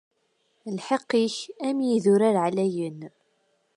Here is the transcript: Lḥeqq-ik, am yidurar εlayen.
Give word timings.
Lḥeqq-ik, 0.77 1.35
am 1.67 1.77
yidurar 1.87 2.35
εlayen. 2.47 2.99